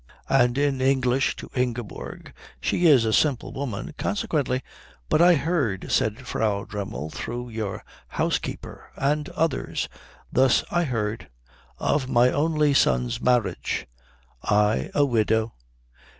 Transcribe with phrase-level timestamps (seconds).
[0.29, 3.93] And, in English to Ingeborg, "She is a simple woman.
[3.99, 4.63] Consequently"
[5.11, 7.11] "But I heard," said Frau Dremmel.
[7.11, 8.89] "Through your housekeeper.
[8.95, 9.87] And others.
[10.33, 11.29] Thus I heard.
[11.77, 13.85] Of my only son's marriage.
[14.41, 15.53] I a widow."